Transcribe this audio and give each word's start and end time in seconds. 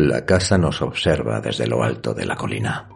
La 0.00 0.24
casa 0.24 0.56
nos 0.56 0.80
observa 0.80 1.40
desde 1.40 1.66
lo 1.66 1.82
alto 1.82 2.14
de 2.14 2.24
la 2.24 2.36
colina. 2.36 2.88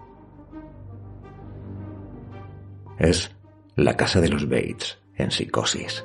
Es 2.96 3.34
la 3.74 3.96
casa 3.96 4.20
de 4.20 4.28
los 4.28 4.48
Bates 4.48 5.00
en 5.16 5.32
psicosis. 5.32 6.04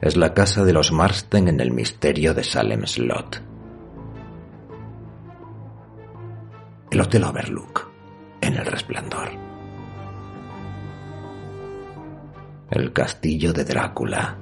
Es 0.00 0.16
la 0.16 0.34
casa 0.34 0.64
de 0.64 0.72
los 0.72 0.90
Marsden 0.90 1.46
en 1.46 1.60
el 1.60 1.70
misterio 1.70 2.34
de 2.34 2.42
Salem 2.42 2.84
Slot. 2.86 3.40
El 6.90 7.00
Hotel 7.02 7.22
Overlook 7.22 7.88
en 8.40 8.54
el 8.54 8.66
resplandor. 8.66 9.28
El 12.68 12.92
castillo 12.92 13.52
de 13.52 13.64
Drácula 13.64 14.41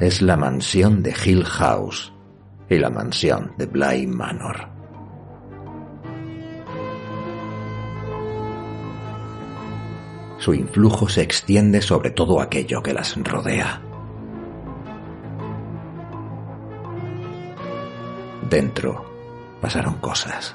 es 0.00 0.22
la 0.22 0.36
mansión 0.36 1.02
de 1.02 1.12
Hill 1.24 1.44
House 1.44 2.12
y 2.70 2.78
la 2.78 2.88
mansión 2.88 3.52
de 3.58 3.66
Bly 3.66 4.06
Manor. 4.06 4.68
Su 10.38 10.54
influjo 10.54 11.08
se 11.08 11.22
extiende 11.22 11.82
sobre 11.82 12.10
todo 12.10 12.40
aquello 12.40 12.80
que 12.80 12.92
las 12.92 13.16
rodea. 13.16 13.82
Dentro 18.48 19.04
pasaron 19.60 19.94
cosas, 19.94 20.54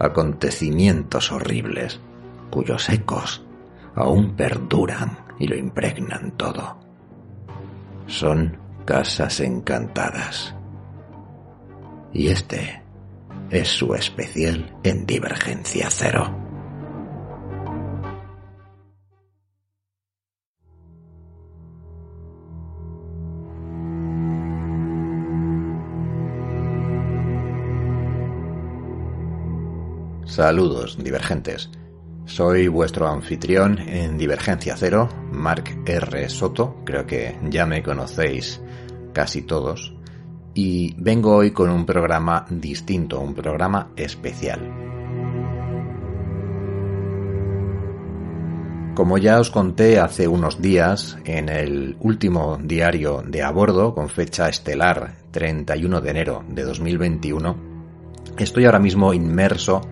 acontecimientos 0.00 1.30
horribles, 1.30 2.00
cuyos 2.50 2.88
ecos 2.88 3.44
aún 3.94 4.34
perduran 4.34 5.18
y 5.38 5.46
lo 5.46 5.56
impregnan 5.56 6.32
todo 6.38 6.83
son 8.06 8.58
casas 8.84 9.40
encantadas. 9.40 10.54
Y 12.12 12.28
este 12.28 12.82
es 13.50 13.68
su 13.68 13.94
especial 13.94 14.76
en 14.82 15.06
Divergencia 15.06 15.88
Cero. 15.90 16.44
Saludos, 30.26 30.98
divergentes. 30.98 31.70
Soy 32.26 32.68
vuestro 32.68 33.06
anfitrión 33.06 33.78
en 33.78 34.16
Divergencia 34.16 34.76
Cero, 34.78 35.08
Mark 35.30 35.82
R. 35.84 36.28
Soto, 36.30 36.76
creo 36.84 37.06
que 37.06 37.36
ya 37.50 37.66
me 37.66 37.82
conocéis 37.82 38.62
casi 39.12 39.42
todos, 39.42 39.94
y 40.54 40.94
vengo 40.96 41.36
hoy 41.36 41.50
con 41.50 41.68
un 41.68 41.84
programa 41.84 42.46
distinto, 42.48 43.20
un 43.20 43.34
programa 43.34 43.90
especial. 43.96 44.60
Como 48.94 49.18
ya 49.18 49.38
os 49.38 49.50
conté 49.50 50.00
hace 50.00 50.26
unos 50.26 50.62
días 50.62 51.18
en 51.24 51.50
el 51.50 51.96
último 52.00 52.58
diario 52.62 53.22
de 53.26 53.42
a 53.42 53.50
bordo 53.50 53.94
con 53.94 54.08
fecha 54.08 54.48
estelar 54.48 55.16
31 55.30 56.00
de 56.00 56.10
enero 56.10 56.42
de 56.48 56.62
2021, 56.62 57.56
estoy 58.38 58.64
ahora 58.64 58.78
mismo 58.78 59.12
inmerso 59.12 59.82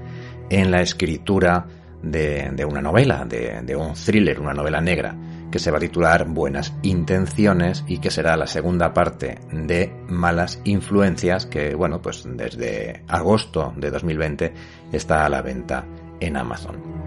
en 0.49 0.71
la 0.71 0.81
escritura 0.81 1.67
de, 2.03 2.65
una 2.65 2.83
novela, 2.83 3.25
de, 3.25 3.77
un 3.77 3.95
thriller, 3.95 4.41
una 4.41 4.55
novela 4.55 4.81
negra, 4.81 5.15
que 5.51 5.59
se 5.59 5.71
va 5.71 5.77
a 5.77 5.81
titular 5.81 6.27
Buenas 6.27 6.75
Intenciones 6.83 7.85
y 7.87 7.99
que 7.99 8.11
será 8.11 8.37
la 8.37 8.47
segunda 8.47 8.93
parte 8.93 9.39
de 9.53 9.93
Malas 10.09 10.61
Influencias, 10.65 11.47
que, 11.47 11.75
bueno, 11.75 12.01
pues 12.01 12.25
desde 12.27 13.03
agosto 13.09 13.73
de 13.77 13.91
2020 13.91 14.53
está 14.93 15.27
a 15.27 15.29
la 15.29 15.43
venta 15.43 15.85
en 16.21 16.37
Amazon. 16.37 17.03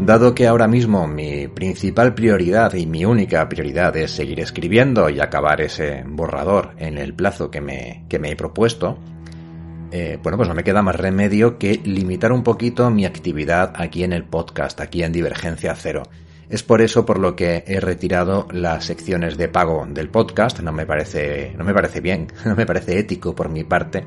Dado 0.00 0.34
que 0.34 0.46
ahora 0.46 0.68
mismo 0.68 1.06
mi 1.06 1.48
principal 1.48 2.14
prioridad 2.14 2.74
y 2.74 2.84
mi 2.84 3.06
única 3.06 3.48
prioridad 3.48 3.96
es 3.96 4.10
seguir 4.10 4.40
escribiendo 4.40 5.08
y 5.08 5.20
acabar 5.20 5.62
ese 5.62 6.04
borrador 6.06 6.72
en 6.76 6.98
el 6.98 7.14
plazo 7.14 7.50
que 7.50 7.62
me, 7.62 8.04
que 8.08 8.18
me 8.18 8.30
he 8.30 8.36
propuesto, 8.36 8.98
eh, 9.90 10.18
bueno, 10.22 10.36
pues 10.36 10.48
no 10.48 10.54
me 10.54 10.64
queda 10.64 10.82
más 10.82 10.96
remedio 10.96 11.58
que 11.58 11.80
limitar 11.84 12.32
un 12.32 12.42
poquito 12.42 12.90
mi 12.90 13.04
actividad 13.04 13.72
aquí 13.76 14.04
en 14.04 14.12
el 14.12 14.24
podcast, 14.24 14.80
aquí 14.80 15.02
en 15.02 15.12
Divergencia 15.12 15.74
Cero. 15.74 16.02
Es 16.48 16.62
por 16.62 16.82
eso 16.82 17.06
por 17.06 17.18
lo 17.18 17.34
que 17.36 17.64
he 17.66 17.80
retirado 17.80 18.46
las 18.52 18.84
secciones 18.84 19.36
de 19.36 19.48
pago 19.48 19.86
del 19.88 20.10
podcast. 20.10 20.60
No 20.60 20.72
me 20.72 20.86
parece, 20.86 21.54
no 21.56 21.64
me 21.64 21.74
parece 21.74 22.00
bien, 22.00 22.28
no 22.44 22.54
me 22.54 22.66
parece 22.66 22.98
ético 22.98 23.34
por 23.34 23.48
mi 23.48 23.64
parte 23.64 24.04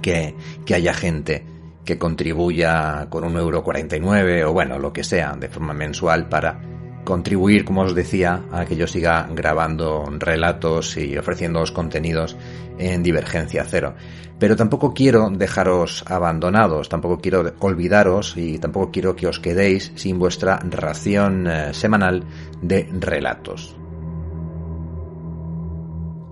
que, 0.00 0.34
que 0.64 0.74
haya 0.74 0.94
gente 0.94 1.44
que 1.84 1.98
contribuya 1.98 3.08
con 3.10 3.24
un 3.24 3.36
euro 3.36 3.62
49 3.62 4.44
o 4.44 4.52
bueno, 4.52 4.78
lo 4.78 4.92
que 4.92 5.04
sea, 5.04 5.34
de 5.36 5.48
forma 5.48 5.72
mensual 5.72 6.28
para 6.28 6.60
contribuir, 7.04 7.64
como 7.64 7.82
os 7.82 7.94
decía, 7.94 8.44
a 8.52 8.64
que 8.64 8.76
yo 8.76 8.86
siga 8.86 9.28
grabando 9.34 10.04
relatos 10.18 10.96
y 10.96 11.16
ofreciéndoos 11.16 11.72
contenidos 11.72 12.36
en 12.78 13.02
Divergencia 13.02 13.64
Cero. 13.64 13.94
Pero 14.38 14.56
tampoco 14.56 14.94
quiero 14.94 15.28
dejaros 15.30 16.02
abandonados, 16.06 16.88
tampoco 16.88 17.18
quiero 17.20 17.52
olvidaros 17.58 18.36
y 18.36 18.58
tampoco 18.58 18.90
quiero 18.90 19.14
que 19.14 19.26
os 19.26 19.38
quedéis 19.38 19.92
sin 19.96 20.18
vuestra 20.18 20.58
ración 20.58 21.46
eh, 21.46 21.74
semanal 21.74 22.24
de 22.62 22.88
relatos. 22.90 23.79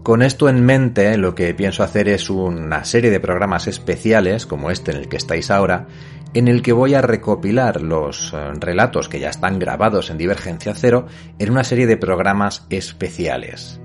Con 0.09 0.23
esto 0.23 0.49
en 0.49 0.65
mente, 0.65 1.19
lo 1.19 1.35
que 1.35 1.53
pienso 1.53 1.83
hacer 1.83 2.09
es 2.09 2.31
una 2.31 2.83
serie 2.85 3.11
de 3.11 3.21
programas 3.21 3.67
especiales, 3.67 4.47
como 4.47 4.71
este 4.71 4.91
en 4.91 4.97
el 4.97 5.09
que 5.11 5.19
estáis 5.19 5.51
ahora, 5.51 5.87
en 6.33 6.49
el 6.49 6.63
que 6.63 6.73
voy 6.73 6.95
a 6.95 7.03
recopilar 7.03 7.83
los 7.83 8.33
eh, 8.33 8.55
relatos 8.55 9.11
que 9.11 9.21
ya 9.21 9.29
están 9.29 9.59
grabados 9.59 10.09
en 10.09 10.17
Divergencia 10.17 10.73
Cero 10.75 11.09
en 11.39 11.51
una 11.51 11.63
serie 11.63 11.87
de 11.87 11.99
programas 11.99 12.67
especiales. 12.71 13.83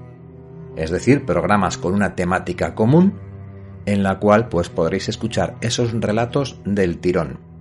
Es 0.78 0.92
decir, 0.92 1.26
programas 1.26 1.78
con 1.78 1.94
una 1.94 2.16
temática 2.16 2.74
común 2.74 3.20
en 3.86 4.02
la 4.02 4.20
cual 4.20 4.48
pues 4.48 4.70
podréis 4.70 5.10
escuchar 5.10 5.58
esos 5.60 5.92
relatos 5.92 6.58
del 6.64 7.00
tirón 7.00 7.53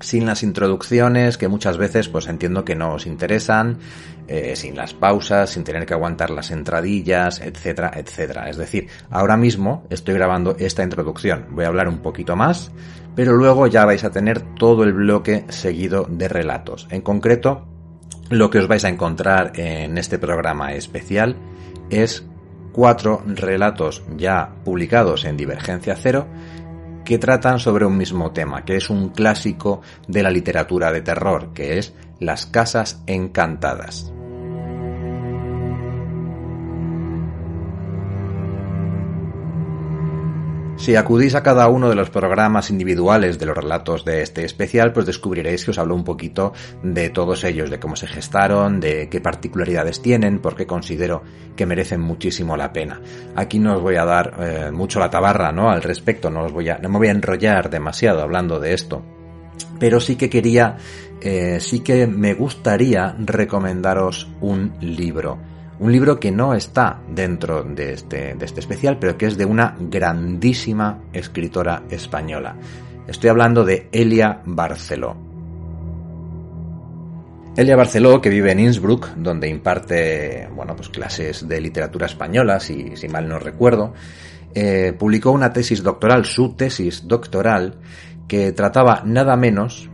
sin 0.00 0.26
las 0.26 0.42
introducciones 0.42 1.38
que 1.38 1.48
muchas 1.48 1.76
veces 1.76 2.08
pues 2.08 2.26
entiendo 2.28 2.64
que 2.64 2.74
no 2.74 2.94
os 2.94 3.06
interesan, 3.06 3.78
eh, 4.26 4.54
sin 4.56 4.76
las 4.76 4.94
pausas, 4.94 5.50
sin 5.50 5.64
tener 5.64 5.86
que 5.86 5.94
aguantar 5.94 6.30
las 6.30 6.50
entradillas, 6.50 7.40
etcétera, 7.40 7.92
etcétera. 7.94 8.48
Es 8.48 8.56
decir, 8.56 8.88
ahora 9.10 9.36
mismo 9.36 9.86
estoy 9.90 10.14
grabando 10.14 10.56
esta 10.58 10.82
introducción, 10.82 11.46
voy 11.50 11.64
a 11.64 11.68
hablar 11.68 11.88
un 11.88 11.98
poquito 11.98 12.36
más, 12.36 12.70
pero 13.14 13.32
luego 13.32 13.66
ya 13.66 13.84
vais 13.84 14.04
a 14.04 14.10
tener 14.10 14.40
todo 14.56 14.84
el 14.84 14.92
bloque 14.92 15.44
seguido 15.48 16.06
de 16.08 16.28
relatos. 16.28 16.86
En 16.90 17.02
concreto, 17.02 17.66
lo 18.30 18.50
que 18.50 18.58
os 18.58 18.68
vais 18.68 18.84
a 18.84 18.88
encontrar 18.88 19.58
en 19.58 19.98
este 19.98 20.18
programa 20.18 20.74
especial 20.74 21.36
es 21.90 22.24
cuatro 22.72 23.22
relatos 23.26 24.04
ya 24.16 24.54
publicados 24.64 25.24
en 25.24 25.36
Divergencia 25.36 25.96
Cero 25.96 26.26
que 27.08 27.18
tratan 27.18 27.58
sobre 27.58 27.86
un 27.86 27.96
mismo 27.96 28.32
tema, 28.32 28.66
que 28.66 28.76
es 28.76 28.90
un 28.90 29.08
clásico 29.08 29.80
de 30.06 30.22
la 30.22 30.30
literatura 30.30 30.92
de 30.92 31.00
terror, 31.00 31.54
que 31.54 31.78
es 31.78 31.94
Las 32.20 32.44
Casas 32.44 33.02
Encantadas. 33.06 34.12
Si 40.78 40.94
acudís 40.94 41.34
a 41.34 41.42
cada 41.42 41.68
uno 41.68 41.88
de 41.88 41.96
los 41.96 42.08
programas 42.08 42.70
individuales 42.70 43.38
de 43.38 43.46
los 43.46 43.56
relatos 43.56 44.04
de 44.04 44.22
este 44.22 44.44
especial, 44.44 44.92
pues 44.92 45.06
descubriréis 45.06 45.64
que 45.64 45.72
os 45.72 45.78
hablo 45.78 45.94
un 45.94 46.04
poquito 46.04 46.52
de 46.82 47.10
todos 47.10 47.44
ellos, 47.44 47.68
de 47.68 47.80
cómo 47.80 47.96
se 47.96 48.06
gestaron, 48.06 48.80
de 48.80 49.08
qué 49.10 49.20
particularidades 49.20 50.00
tienen, 50.00 50.38
porque 50.38 50.66
considero 50.66 51.22
que 51.56 51.66
merecen 51.66 52.00
muchísimo 52.00 52.56
la 52.56 52.72
pena. 52.72 53.00
Aquí 53.34 53.58
no 53.58 53.76
os 53.76 53.82
voy 53.82 53.96
a 53.96 54.04
dar 54.04 54.34
eh, 54.38 54.70
mucho 54.72 55.00
la 55.00 55.10
tabarra, 55.10 55.52
¿no? 55.52 55.68
Al 55.68 55.82
respecto, 55.82 56.30
no 56.30 56.44
os 56.44 56.52
voy 56.52 56.68
a, 56.68 56.78
no 56.78 56.88
me 56.88 56.98
voy 56.98 57.08
a 57.08 57.12
enrollar 57.12 57.68
demasiado 57.68 58.22
hablando 58.22 58.60
de 58.60 58.72
esto 58.72 59.02
pero 59.78 60.00
sí 60.00 60.16
que 60.16 60.28
quería, 60.28 60.76
eh, 61.20 61.58
sí 61.60 61.80
que 61.80 62.06
me 62.06 62.34
gustaría 62.34 63.14
recomendaros 63.18 64.28
un 64.40 64.74
libro. 64.80 65.38
Un 65.80 65.92
libro 65.92 66.18
que 66.18 66.32
no 66.32 66.54
está 66.54 67.00
dentro 67.08 67.62
de 67.62 67.92
este, 67.92 68.34
de 68.34 68.44
este 68.44 68.60
especial, 68.60 68.98
pero 68.98 69.16
que 69.16 69.26
es 69.26 69.38
de 69.38 69.44
una 69.44 69.76
grandísima 69.78 71.04
escritora 71.12 71.84
española. 71.88 72.56
Estoy 73.06 73.30
hablando 73.30 73.64
de 73.64 73.88
Elia 73.92 74.42
Barceló. 74.44 75.16
Elia 77.56 77.76
Barceló, 77.76 78.20
que 78.20 78.28
vive 78.28 78.52
en 78.52 78.60
Innsbruck, 78.60 79.14
donde 79.16 79.48
imparte 79.48 80.48
bueno, 80.54 80.74
pues 80.76 80.88
clases 80.88 81.48
de 81.48 81.60
literatura 81.60 82.06
española, 82.06 82.60
si, 82.60 82.96
si 82.96 83.08
mal 83.08 83.28
no 83.28 83.38
recuerdo, 83.38 83.94
eh, 84.54 84.92
publicó 84.98 85.30
una 85.30 85.52
tesis 85.52 85.82
doctoral, 85.82 86.24
su 86.24 86.54
tesis 86.54 87.06
doctoral, 87.06 87.78
que 88.26 88.52
trataba 88.52 89.02
nada 89.04 89.36
menos 89.36 89.88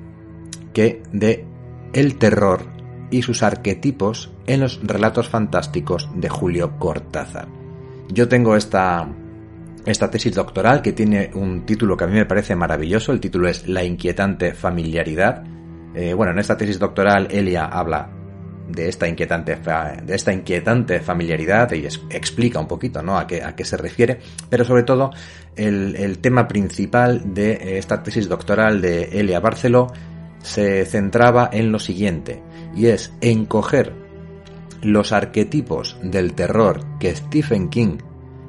que 0.73 1.03
de 1.13 1.47
el 1.93 2.17
terror 2.17 2.74
y 3.15 3.23
sus 3.23 3.45
arquetipos 3.45 4.33
en 4.49 4.59
los 4.59 4.81
relatos 4.83 5.29
fantásticos 5.29 6.09
de 6.17 6.29
Julio 6.29 6.81
Cortázar. 6.81 7.47
Yo 8.09 8.27
tengo 8.27 8.57
esta, 8.57 9.09
esta 9.87 10.11
tesis 10.11 10.35
doctoral 10.35 10.83
que 10.83 10.93
tiene 10.93 11.31
un 11.35 11.65
título 11.65 11.97
que 11.97 12.03
a 12.03 12.07
mí 12.09 12.15
me 12.15 12.27
parece 12.27 12.57
maravilloso, 12.57 13.13
el 13.13 13.21
título 13.21 13.49
es 13.49 13.69
La 13.69 13.85
inquietante 13.85 14.53
familiaridad. 14.53 15.45
Eh, 15.95 16.13
bueno, 16.13 16.33
en 16.33 16.41
esta 16.41 16.57
tesis 16.57 16.81
doctoral 16.81 17.29
Elia 17.31 17.67
habla 17.67 18.11
de 18.69 18.89
esta 18.89 19.07
inquietante, 19.07 19.61
de 20.03 20.15
esta 20.15 20.33
inquietante 20.33 20.99
familiaridad 20.99 21.71
y 21.71 21.87
explica 21.87 22.59
un 22.59 22.67
poquito 22.67 23.01
¿no? 23.01 23.17
a, 23.17 23.29
qué, 23.29 23.45
a 23.45 23.55
qué 23.55 23.65
se 23.65 23.77
refiere, 23.77 24.19
pero 24.51 24.65
sobre 24.65 24.83
todo 24.83 25.11
el, 25.55 25.95
el 25.95 26.19
tema 26.19 26.49
principal 26.49 27.33
de 27.33 27.79
esta 27.79 28.03
tesis 28.03 28.29
doctoral 28.29 28.81
de 28.81 29.21
Elia 29.21 29.39
Barceló 29.39 29.93
se 30.45 30.85
centraba 30.85 31.49
en 31.51 31.73
lo 31.73 31.79
siguiente, 31.79 32.43
y 32.77 32.87
es 32.87 33.13
encoger 33.21 33.95
los 34.83 35.13
arquetipos 35.13 35.97
del 36.03 36.35
terror 36.35 36.81
que 37.01 37.17
Stephen 37.17 37.71
King 37.71 37.97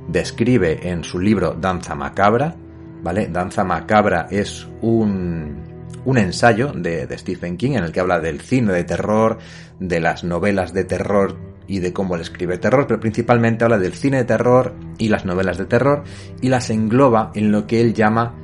describe 0.10 0.90
en 0.90 1.04
su 1.04 1.20
libro 1.20 1.54
Danza 1.54 1.96
Macabra, 1.96 2.56
¿vale? 3.02 3.28
Danza 3.28 3.64
Macabra 3.64 4.28
es 4.30 4.68
un, 4.82 5.64
un 6.04 6.18
ensayo 6.18 6.74
de, 6.74 7.08
Stephen 7.18 7.56
King 7.56 7.72
en 7.72 7.86
el 7.86 7.92
que 7.94 8.02
habla 8.02 8.20
del 8.20 8.42
cine 8.42 8.74
de 8.74 8.84
terror, 8.84 9.38
de 9.80 10.00
las 10.02 10.24
novelas 10.26 10.74
de 10.74 10.84
terror 10.84 11.38
y 11.68 11.80
de 11.80 11.94
cómo 11.94 12.16
él 12.16 12.22
escribe 12.22 12.58
terror, 12.58 12.86
pero 12.88 13.00
principalmente 13.00 13.64
habla 13.64 13.80
del 13.80 13.94
cine 13.94 14.18
de 14.18 14.26
terror 14.26 14.74
y 14.98 15.08
las 15.08 15.26
novelas 15.26 15.58
de 15.58 15.66
terror 15.66 16.04
y 16.42 16.50
las 16.50 16.70
engloba 16.70 17.32
en 17.34 17.52
lo 17.52 17.66
que 17.66 17.80
él 17.80 17.94
llama 17.94 18.36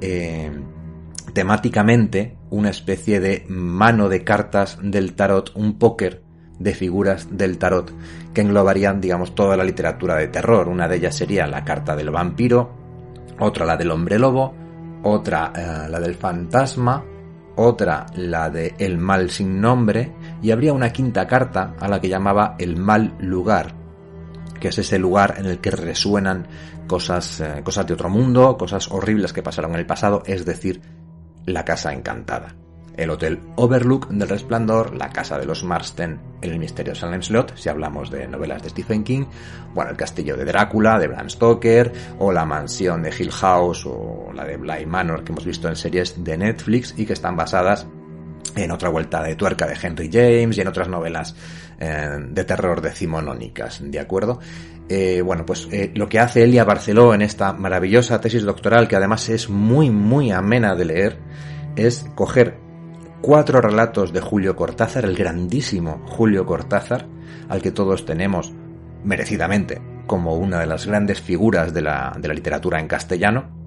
eh, 0.00 0.52
temáticamente 1.32 2.37
una 2.50 2.70
especie 2.70 3.20
de 3.20 3.44
mano 3.48 4.08
de 4.08 4.24
cartas 4.24 4.78
del 4.82 5.14
tarot, 5.14 5.52
un 5.54 5.78
póker 5.78 6.22
de 6.58 6.74
figuras 6.74 7.28
del 7.30 7.58
tarot 7.58 7.92
que 8.34 8.40
englobarían, 8.40 9.00
digamos, 9.00 9.34
toda 9.34 9.56
la 9.56 9.64
literatura 9.64 10.16
de 10.16 10.28
terror. 10.28 10.68
Una 10.68 10.88
de 10.88 10.96
ellas 10.96 11.16
sería 11.16 11.46
la 11.46 11.64
carta 11.64 11.94
del 11.94 12.10
vampiro, 12.10 12.70
otra 13.38 13.64
la 13.64 13.76
del 13.76 13.90
hombre 13.90 14.18
lobo, 14.18 14.54
otra 15.02 15.52
eh, 15.54 15.88
la 15.88 16.00
del 16.00 16.14
fantasma, 16.14 17.04
otra 17.56 18.06
la 18.14 18.50
de 18.50 18.74
el 18.78 18.98
mal 18.98 19.30
sin 19.30 19.60
nombre 19.60 20.12
y 20.42 20.50
habría 20.50 20.72
una 20.72 20.92
quinta 20.92 21.26
carta 21.26 21.74
a 21.78 21.88
la 21.88 22.00
que 22.00 22.08
llamaba 22.08 22.54
el 22.58 22.76
mal 22.76 23.16
lugar, 23.20 23.74
que 24.60 24.68
es 24.68 24.78
ese 24.78 24.98
lugar 24.98 25.34
en 25.38 25.46
el 25.46 25.58
que 25.58 25.70
resuenan 25.70 26.46
cosas, 26.86 27.40
eh, 27.40 27.60
cosas 27.64 27.86
de 27.86 27.94
otro 27.94 28.08
mundo, 28.08 28.56
cosas 28.56 28.90
horribles 28.90 29.32
que 29.32 29.42
pasaron 29.42 29.72
en 29.72 29.80
el 29.80 29.86
pasado, 29.86 30.22
es 30.26 30.44
decir, 30.44 30.80
la 31.52 31.64
casa 31.64 31.92
encantada 31.92 32.54
el 32.98 33.10
Hotel 33.10 33.40
Overlook 33.54 34.08
del 34.08 34.28
Resplandor, 34.28 34.94
la 34.94 35.08
Casa 35.10 35.38
de 35.38 35.46
los 35.46 35.62
Marsden, 35.62 36.20
El 36.42 36.58
Misterio 36.58 36.92
de 36.92 36.98
Salem 36.98 37.22
Slot, 37.22 37.56
si 37.56 37.68
hablamos 37.68 38.10
de 38.10 38.26
novelas 38.26 38.62
de 38.62 38.70
Stephen 38.70 39.04
King, 39.04 39.24
bueno, 39.72 39.92
el 39.92 39.96
Castillo 39.96 40.36
de 40.36 40.44
Drácula, 40.44 40.98
de 40.98 41.06
Bram 41.06 41.30
Stoker, 41.30 41.92
o 42.18 42.32
la 42.32 42.44
Mansión 42.44 43.02
de 43.02 43.14
Hill 43.16 43.30
House, 43.30 43.86
o 43.86 44.32
la 44.34 44.44
de 44.44 44.56
Bly 44.56 44.84
Manor, 44.86 45.22
que 45.22 45.30
hemos 45.30 45.44
visto 45.44 45.68
en 45.68 45.76
series 45.76 46.22
de 46.22 46.36
Netflix 46.36 46.92
y 46.96 47.06
que 47.06 47.12
están 47.12 47.36
basadas 47.36 47.86
en 48.64 48.70
otra 48.70 48.88
vuelta 48.88 49.22
de 49.22 49.36
tuerca 49.36 49.66
de 49.66 49.76
Henry 49.80 50.10
James 50.12 50.56
y 50.56 50.60
en 50.60 50.68
otras 50.68 50.88
novelas 50.88 51.34
eh, 51.78 52.08
de 52.30 52.44
terror 52.44 52.80
decimonónicas, 52.80 53.80
¿de 53.82 54.00
acuerdo? 54.00 54.40
Eh, 54.88 55.20
bueno, 55.22 55.44
pues 55.44 55.68
eh, 55.70 55.92
lo 55.94 56.08
que 56.08 56.18
hace 56.18 56.44
Elia 56.44 56.64
Barceló 56.64 57.12
en 57.12 57.22
esta 57.22 57.52
maravillosa 57.52 58.20
tesis 58.20 58.42
doctoral, 58.42 58.88
que 58.88 58.96
además 58.96 59.28
es 59.28 59.50
muy, 59.50 59.90
muy 59.90 60.30
amena 60.30 60.74
de 60.74 60.84
leer, 60.84 61.18
es 61.76 62.06
coger 62.14 62.58
cuatro 63.20 63.60
relatos 63.60 64.12
de 64.12 64.20
Julio 64.20 64.56
Cortázar, 64.56 65.04
el 65.04 65.16
grandísimo 65.16 66.02
Julio 66.06 66.46
Cortázar, 66.46 67.06
al 67.48 67.60
que 67.60 67.70
todos 67.70 68.04
tenemos 68.04 68.52
merecidamente 69.04 69.80
como 70.06 70.36
una 70.36 70.60
de 70.60 70.66
las 70.66 70.86
grandes 70.86 71.20
figuras 71.20 71.74
de 71.74 71.82
la, 71.82 72.18
literatura 72.20 72.80
en 72.80 72.88
castellano, 72.88 73.57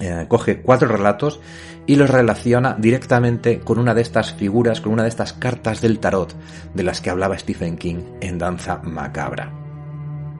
eh, 0.00 0.26
coge 0.28 0.62
cuatro 0.62 0.88
relatos 0.88 1.40
y 1.86 1.96
los 1.96 2.10
relaciona 2.10 2.76
directamente 2.78 3.60
con 3.60 3.78
una 3.78 3.94
de 3.94 4.02
estas 4.02 4.32
figuras, 4.34 4.80
con 4.80 4.92
una 4.92 5.02
de 5.02 5.08
estas 5.08 5.32
cartas 5.32 5.80
del 5.80 5.98
tarot 5.98 6.34
de 6.74 6.82
las 6.82 7.00
que 7.00 7.10
hablaba 7.10 7.38
Stephen 7.38 7.76
King 7.76 8.02
en 8.20 8.38
Danza 8.38 8.78
Macabra. 8.78 9.62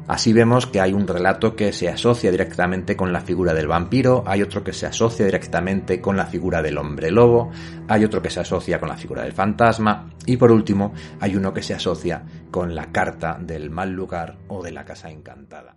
Así 0.08 0.32
vemos 0.32 0.66
que 0.66 0.81
hay 0.81 0.93
un 0.93 1.06
relato 1.06 1.54
que 1.54 1.72
se 1.72 1.88
asocia 1.88 2.31
directamente 2.31 2.96
con 2.96 3.12
la 3.12 3.20
figura 3.20 3.54
del 3.54 3.69
vampiro, 3.69 4.25
hay 4.26 4.43
otro 4.43 4.64
que 4.64 4.72
se 4.72 4.87
asocia 4.87 5.25
directamente 5.25 6.00
con 6.00 6.16
la 6.16 6.26
figura 6.26 6.60
del 6.60 6.78
hombre 6.78 7.10
lobo, 7.10 7.50
hay 7.88 8.04
otro 8.04 8.20
que 8.20 8.31
se 8.31 8.40
asocia 8.40 8.81
con 8.81 8.88
la 8.88 8.96
figura 8.96 9.22
del 9.22 9.32
fantasma 9.32 10.10
y 10.26 10.37
por 10.37 10.50
último 10.50 10.93
hay 11.20 11.37
uno 11.37 11.54
que 11.54 11.62
se 11.62 11.75
asocia 11.75 12.25
con 12.50 12.75
la 12.75 12.90
carta 12.90 13.38
del 13.40 13.70
mal 13.70 13.93
lugar 13.93 14.38
o 14.49 14.62
de 14.62 14.72
la 14.72 14.84
casa 14.84 15.08
encantada. 15.08 15.76